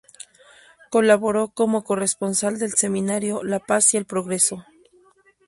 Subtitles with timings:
[0.89, 4.65] Colaboró como corresponsal del semanario "La Paz y el Progreso".